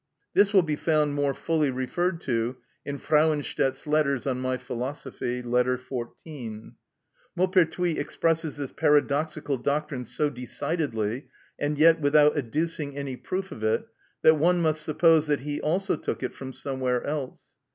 This 0.33 0.51
will 0.51 0.63
be 0.63 0.75
found 0.75 1.13
more 1.13 1.35
fully 1.35 1.69
referred 1.69 2.21
to 2.21 2.55
in 2.83 2.97
Frauenstädt's 2.97 3.85
letters 3.85 4.25
on 4.25 4.39
my 4.41 4.57
philosophy, 4.57 5.43
Letter 5.43 5.77
14. 5.77 6.73
Maupertuis 7.37 7.99
expresses 7.99 8.57
this 8.57 8.71
paradoxical 8.71 9.59
doctrine 9.59 10.03
so 10.03 10.31
decidedly, 10.31 11.27
and 11.59 11.77
yet 11.77 12.01
without 12.01 12.35
adducing 12.35 12.97
any 12.97 13.15
proof 13.15 13.51
of 13.51 13.63
it, 13.63 13.85
that 14.23 14.39
one 14.39 14.59
must 14.59 14.81
suppose 14.81 15.27
that 15.27 15.41
he 15.41 15.61
also 15.61 15.95
took 15.95 16.23
it 16.23 16.33
from 16.33 16.51
somewhere 16.51 17.03
else. 17.05 17.45